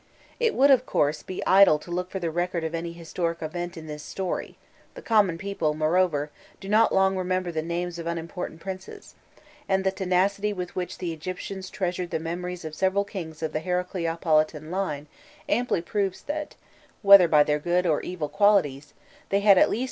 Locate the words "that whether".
16.23-17.27